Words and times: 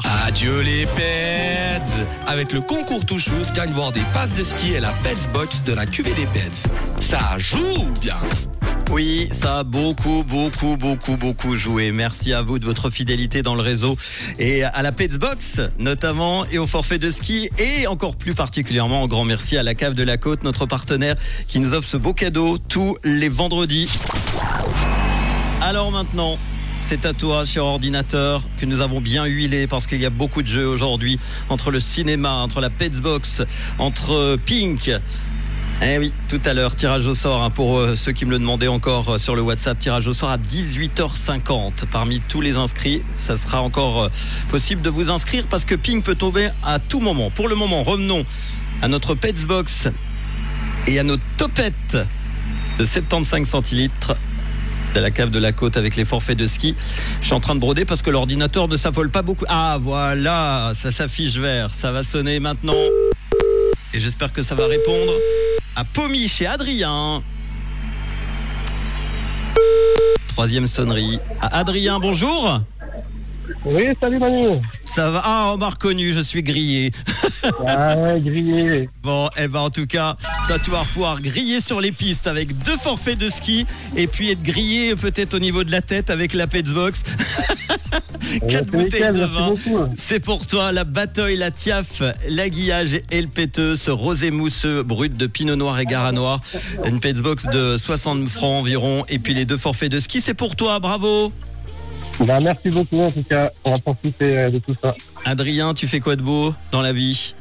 20h. 0.00 0.26
Adieu 0.26 0.60
les 0.60 0.86
pets 0.86 2.06
Avec 2.26 2.52
le 2.52 2.60
concours 2.60 3.04
Touchous, 3.04 3.52
gagne 3.54 3.72
voir 3.72 3.92
des 3.92 4.02
passes 4.12 4.34
de 4.34 4.44
ski 4.44 4.72
et 4.72 4.80
la 4.80 4.90
Pets 5.02 5.30
Box 5.32 5.62
de 5.64 5.72
la 5.72 5.86
cuvée 5.86 6.14
des 6.14 6.26
pets. 6.26 6.68
Ça 7.00 7.20
joue 7.38 7.92
bien 8.00 8.14
Oui, 8.90 9.28
ça 9.32 9.58
a 9.58 9.64
beaucoup, 9.64 10.24
beaucoup, 10.28 10.76
beaucoup, 10.76 11.16
beaucoup 11.16 11.56
joué. 11.56 11.92
Merci 11.92 12.32
à 12.32 12.42
vous 12.42 12.58
de 12.58 12.64
votre 12.64 12.90
fidélité 12.90 13.42
dans 13.42 13.54
le 13.54 13.62
réseau 13.62 13.96
et 14.38 14.64
à 14.64 14.82
la 14.82 14.92
Petsbox 14.92 15.60
notamment 15.78 16.44
et 16.46 16.58
au 16.58 16.66
forfait 16.66 16.98
de 16.98 17.10
ski 17.10 17.50
et 17.58 17.86
encore 17.86 18.16
plus 18.16 18.34
particulièrement 18.34 19.04
un 19.04 19.06
grand 19.06 19.24
merci 19.24 19.56
à 19.56 19.62
la 19.62 19.74
Cave 19.74 19.94
de 19.94 20.02
la 20.02 20.16
Côte, 20.16 20.42
notre 20.42 20.66
partenaire 20.66 21.16
qui 21.48 21.58
nous 21.58 21.74
offre 21.74 21.88
ce 21.88 21.96
beau 21.96 22.12
cadeau 22.12 22.58
tous 22.58 22.96
les 23.04 23.28
vendredis. 23.28 23.90
Alors 25.62 25.90
maintenant, 25.90 26.38
c'est 26.80 27.04
à 27.06 27.12
toi, 27.12 27.44
cher 27.44 27.64
ordinateur, 27.64 28.42
que 28.60 28.66
nous 28.66 28.80
avons 28.80 29.00
bien 29.00 29.24
huilé 29.24 29.66
parce 29.66 29.86
qu'il 29.86 30.00
y 30.00 30.06
a 30.06 30.10
beaucoup 30.10 30.42
de 30.42 30.48
jeux 30.48 30.66
aujourd'hui 30.66 31.18
entre 31.48 31.70
le 31.70 31.80
cinéma, 31.80 32.32
entre 32.34 32.60
la 32.60 32.70
Petsbox, 32.70 33.42
entre 33.78 34.38
Pink. 34.46 34.90
Eh 35.82 35.98
oui, 35.98 36.10
tout 36.30 36.40
à 36.46 36.54
l'heure, 36.54 36.74
tirage 36.74 37.06
au 37.06 37.14
sort 37.14 37.42
hein, 37.42 37.50
pour 37.50 37.78
euh, 37.78 37.96
ceux 37.96 38.12
qui 38.12 38.24
me 38.24 38.30
le 38.30 38.38
demandaient 38.38 38.66
encore 38.66 39.10
euh, 39.10 39.18
sur 39.18 39.36
le 39.36 39.42
WhatsApp, 39.42 39.78
tirage 39.78 40.06
au 40.06 40.14
sort 40.14 40.30
à 40.30 40.38
18h50. 40.38 41.84
Parmi 41.92 42.20
tous 42.28 42.40
les 42.40 42.56
inscrits, 42.56 43.02
ça 43.14 43.36
sera 43.36 43.60
encore 43.60 44.04
euh, 44.04 44.08
possible 44.48 44.80
de 44.80 44.88
vous 44.88 45.10
inscrire 45.10 45.44
parce 45.50 45.66
que 45.66 45.74
Pink 45.74 46.02
peut 46.02 46.14
tomber 46.14 46.48
à 46.64 46.78
tout 46.78 47.00
moment. 47.00 47.30
Pour 47.30 47.48
le 47.48 47.56
moment, 47.56 47.82
revenons 47.82 48.24
à 48.80 48.88
notre 48.88 49.14
Petsbox 49.14 49.88
et 50.86 50.98
à 50.98 51.02
nos 51.02 51.18
topettes 51.36 51.98
de 52.78 52.84
75 52.84 53.46
centilitres 53.46 54.14
de 54.96 55.00
la 55.02 55.10
cave 55.10 55.30
de 55.30 55.38
la 55.38 55.52
côte 55.52 55.76
avec 55.76 55.94
les 55.94 56.06
forfaits 56.06 56.38
de 56.38 56.46
ski. 56.46 56.74
Je 57.20 57.26
suis 57.26 57.34
en 57.34 57.40
train 57.40 57.54
de 57.54 57.60
broder 57.60 57.84
parce 57.84 58.00
que 58.00 58.08
l'ordinateur 58.08 58.66
ne 58.66 58.78
s'affole 58.78 59.10
pas 59.10 59.20
beaucoup. 59.20 59.44
Ah 59.46 59.76
voilà, 59.78 60.72
ça 60.74 60.90
s'affiche 60.90 61.36
vert. 61.36 61.74
Ça 61.74 61.92
va 61.92 62.02
sonner 62.02 62.40
maintenant. 62.40 62.72
Et 63.92 64.00
j'espère 64.00 64.32
que 64.32 64.40
ça 64.40 64.54
va 64.54 64.66
répondre 64.66 65.12
à 65.74 65.84
Pomi 65.84 66.28
chez 66.28 66.46
Adrien. 66.46 67.22
Troisième 70.28 70.66
sonnerie. 70.66 71.18
À 71.42 71.58
Adrien, 71.58 71.98
bonjour. 71.98 72.62
Oui, 73.66 73.84
salut 74.00 74.18
Manu. 74.18 74.60
Ça 74.84 75.10
va? 75.10 75.22
Ah, 75.24 75.50
on 75.52 75.58
m'a 75.58 75.68
reconnu, 75.68 76.12
je 76.12 76.20
suis 76.20 76.42
grillé. 76.42 76.90
Ah 77.66 77.96
ouais, 77.98 78.20
grillé. 78.20 78.88
Bon, 79.02 79.28
eh 79.36 79.46
ben 79.46 79.60
en 79.60 79.70
tout 79.70 79.86
cas, 79.86 80.16
toi 80.46 80.58
tu 80.60 80.70
vas 80.70 80.84
pouvoir 80.92 81.20
griller 81.20 81.60
sur 81.60 81.80
les 81.80 81.90
pistes 81.90 82.28
avec 82.28 82.56
deux 82.62 82.76
forfaits 82.76 83.18
de 83.18 83.28
ski 83.28 83.66
et 83.96 84.06
puis 84.06 84.30
être 84.30 84.42
grillé 84.42 84.94
peut-être 84.94 85.34
au 85.34 85.38
niveau 85.40 85.64
de 85.64 85.72
la 85.72 85.82
tête 85.82 86.08
avec 86.08 86.34
la 86.34 86.46
Petsbox. 86.46 87.02
Quatre 88.48 88.70
bouteilles 88.70 89.12
de 89.12 89.24
vin. 89.24 89.50
beaucoup. 89.50 89.92
C'est 89.96 90.20
pour 90.20 90.46
toi 90.46 90.70
la 90.70 90.84
bataille, 90.84 91.36
la 91.36 91.50
tiaf, 91.50 92.02
la 92.28 92.48
guillage 92.48 93.00
et 93.10 93.20
le 93.20 93.26
péteux, 93.28 93.74
ce 93.74 93.90
rosé 93.90 94.30
mousseux 94.30 94.82
brut 94.82 95.16
de 95.16 95.26
pinot 95.26 95.56
noir 95.56 95.80
et 95.80 95.84
garanois. 95.84 96.40
Une 96.84 97.00
Petsbox 97.00 97.46
de 97.46 97.76
60 97.76 98.28
francs 98.28 98.60
environ 98.60 99.04
et 99.08 99.18
puis 99.18 99.34
les 99.34 99.46
deux 99.46 99.56
forfaits 99.56 99.90
de 99.90 99.98
ski, 99.98 100.20
c'est 100.20 100.34
pour 100.34 100.54
toi, 100.54 100.78
bravo. 100.78 101.32
Bah, 102.20 102.40
merci 102.40 102.70
beaucoup 102.70 103.00
en 103.00 103.10
tout 103.10 103.24
cas. 103.24 103.50
On 103.64 103.72
va 103.72 103.78
profiter 103.80 104.38
euh, 104.38 104.50
de 104.50 104.58
tout 104.58 104.76
ça. 104.80 104.94
Adrien, 105.24 105.74
tu 105.74 105.88
fais 105.88 106.00
quoi 106.00 106.14
de 106.16 106.22
beau 106.22 106.54
dans 106.72 106.82
la 106.82 106.92
vie? 106.92 107.34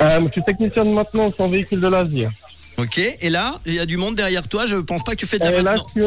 Euh, 0.00 0.20
je 0.26 0.32
suis 0.32 0.42
technicien 0.42 0.84
de 0.84 0.90
maintenance 0.90 1.34
en 1.38 1.48
véhicule 1.48 1.80
de 1.80 1.88
loisirs. 1.88 2.30
Ok, 2.78 2.98
et 3.20 3.28
là, 3.28 3.56
il 3.66 3.74
y 3.74 3.80
a 3.80 3.86
du 3.86 3.96
monde 3.96 4.14
derrière 4.14 4.46
toi, 4.46 4.66
je 4.66 4.76
pense 4.76 5.02
pas 5.02 5.12
que 5.12 5.16
tu 5.16 5.26
fais 5.26 5.38
de 5.38 5.44
la 5.44 5.50
là, 5.50 5.62
maintenance. 5.62 5.88
je 5.96 6.00
suis 6.00 6.02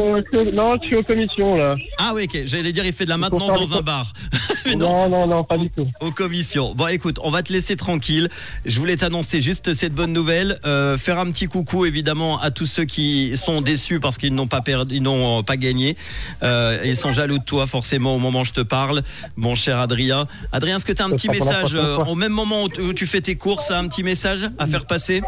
au, 0.48 0.52
non, 0.52 0.76
je 0.80 0.86
suis 0.86 0.96
aux 0.96 1.02
commissions 1.02 1.54
là. 1.54 1.76
Ah 1.98 2.12
oui, 2.14 2.24
ok, 2.24 2.42
j'allais 2.46 2.72
dire 2.72 2.86
il 2.86 2.94
fait 2.94 3.04
de 3.04 3.10
la 3.10 3.18
maintenance 3.18 3.48
dans 3.70 3.76
un 3.76 3.82
bar. 3.82 4.12
Mais 4.64 4.76
non, 4.76 5.08
Non, 5.08 5.26
non, 5.26 5.44
pas 5.44 5.56
du 5.56 5.68
tout. 5.68 5.84
aux 6.00 6.12
commissions. 6.12 6.72
Bon, 6.74 6.86
écoute, 6.86 7.18
on 7.22 7.30
va 7.30 7.42
te 7.42 7.52
laisser 7.52 7.76
tranquille. 7.76 8.28
Je 8.64 8.78
voulais 8.78 8.96
t'annoncer 8.96 9.40
juste 9.42 9.74
cette 9.74 9.92
bonne 9.92 10.12
nouvelle. 10.12 10.58
Euh, 10.64 10.96
faire 10.96 11.18
un 11.18 11.26
petit 11.30 11.46
coucou, 11.46 11.84
évidemment, 11.84 12.40
à 12.40 12.50
tous 12.50 12.66
ceux 12.66 12.84
qui 12.84 13.36
sont 13.36 13.60
déçus 13.60 14.00
parce 14.00 14.16
qu'ils 14.18 14.34
n'ont 14.34 14.46
pas 14.46 14.60
perdu, 14.62 14.96
ils 14.96 15.02
n'ont 15.02 15.42
pas 15.42 15.56
gagné. 15.56 15.96
Euh, 16.42 16.78
ils 16.84 16.96
sont 16.96 17.12
jaloux 17.12 17.38
de 17.38 17.44
toi, 17.44 17.66
forcément, 17.66 18.14
au 18.14 18.18
moment 18.18 18.40
où 18.42 18.44
je 18.44 18.52
te 18.52 18.60
parle, 18.60 19.02
mon 19.36 19.54
cher 19.56 19.78
Adrien. 19.78 20.26
Adrien, 20.52 20.76
est-ce 20.76 20.86
que 20.86 20.92
tu 20.92 21.02
as 21.02 21.06
un 21.06 21.10
petit 21.10 21.28
message, 21.28 21.74
euh, 21.74 21.96
au 22.04 22.14
même 22.14 22.32
moment 22.32 22.62
où 22.64 22.68
tu- 22.68 22.80
où 22.80 22.94
tu 22.94 23.06
fais 23.06 23.20
tes 23.20 23.34
courses, 23.34 23.70
un 23.72 23.88
petit 23.88 24.04
message 24.04 24.48
à 24.58 24.66
faire 24.66 24.86
passer? 24.86 25.22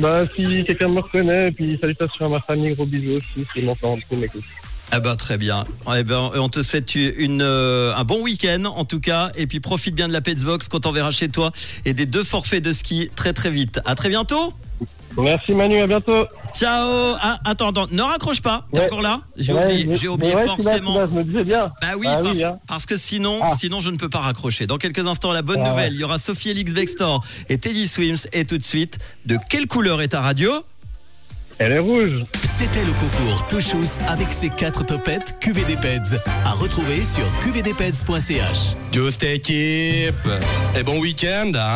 Bah, 0.00 0.24
si 0.34 0.39
quelqu'un 0.66 0.88
me 0.88 1.00
reconnaît, 1.00 1.50
puis 1.52 1.78
salutations 1.78 2.26
à 2.26 2.28
ma 2.28 2.40
famille, 2.40 2.74
gros 2.74 2.86
bisous 2.86 3.16
aussi, 3.16 3.46
qui 3.52 3.62
m'entendent, 3.62 4.00
qui 4.08 4.16
m'écoutent. 4.16 4.44
Ah 4.92 4.98
bah 4.98 5.14
très 5.14 5.38
bien. 5.38 5.66
Eh 5.96 6.02
ben, 6.02 6.30
on 6.34 6.48
te 6.48 6.62
souhaite 6.62 6.96
une, 6.96 7.42
euh, 7.42 7.94
un 7.94 8.02
bon 8.02 8.20
week-end 8.22 8.64
en 8.64 8.84
tout 8.84 8.98
cas, 8.98 9.30
et 9.36 9.46
puis 9.46 9.60
profite 9.60 9.94
bien 9.94 10.08
de 10.08 10.12
la 10.12 10.20
Petsbox 10.20 10.68
quand 10.68 10.84
on 10.84 10.92
verra 10.92 11.12
chez 11.12 11.28
toi 11.28 11.52
et 11.84 11.94
des 11.94 12.06
deux 12.06 12.24
forfaits 12.24 12.62
de 12.62 12.72
ski 12.72 13.08
très 13.14 13.32
très 13.32 13.50
vite. 13.50 13.80
À 13.84 13.94
très 13.94 14.08
bientôt. 14.08 14.52
Merci 15.22 15.52
Manu, 15.52 15.80
à 15.80 15.86
bientôt. 15.86 16.24
Ciao. 16.54 17.14
Ah, 17.20 17.38
attends, 17.44 17.68
attends, 17.70 17.86
ne 17.90 18.02
raccroche 18.02 18.40
pas. 18.40 18.66
T'es 18.72 18.80
Ouais. 18.80 18.86
encore 18.86 19.02
là 19.02 19.20
J'ai 19.36 19.52
Ouais, 19.52 19.64
oublié, 19.64 19.96
j'ai 19.96 20.08
oublié 20.08 20.34
ouais, 20.34 20.46
forcément. 20.46 20.94
Je 21.06 21.10
me 21.14 21.24
disais 21.24 21.44
bien. 21.44 21.70
Bah 21.80 21.88
oui, 21.98 22.06
Ah 22.08 22.18
parce, 22.22 22.36
oui, 22.36 22.44
hein. 22.44 22.58
parce 22.66 22.86
que 22.86 22.96
sinon, 22.96 23.40
Ah. 23.42 23.50
sinon 23.56 23.80
je 23.80 23.90
ne 23.90 23.96
peux 23.96 24.08
pas 24.08 24.20
raccrocher. 24.20 24.66
Dans 24.66 24.76
quelques 24.78 25.06
instants, 25.06 25.32
la 25.32 25.42
bonne 25.42 25.60
Ah 25.64 25.70
nouvelle, 25.70 25.90
ouais. 25.90 25.94
il 25.96 26.00
y 26.00 26.04
aura 26.04 26.18
Sophie 26.18 26.50
Elix 26.50 26.72
Vextor 26.72 27.24
et 27.48 27.58
Teddy 27.58 27.86
Swims. 27.88 28.26
Et 28.32 28.44
tout 28.44 28.58
de 28.58 28.64
suite, 28.64 28.98
de 29.26 29.38
quelle 29.48 29.66
couleur 29.66 30.00
est 30.02 30.08
ta 30.08 30.20
radio? 30.20 30.50
Elle 31.62 31.72
est 31.72 31.78
rouge. 31.78 32.22
C'était 32.42 32.86
le 32.86 32.92
concours 32.92 33.46
Touchous 33.46 34.02
avec 34.08 34.32
ses 34.32 34.48
quatre 34.48 34.86
topettes 34.86 35.36
QVD 35.40 35.76
Peds. 35.76 36.18
À 36.46 36.52
retrouver 36.52 37.04
sur 37.04 37.22
qvdpeds.ch. 37.44 38.74
Just 38.92 39.22
équipe 39.24 40.14
Et 40.74 40.82
bon 40.82 40.98
week-end 41.00 41.52
hein. 41.54 41.60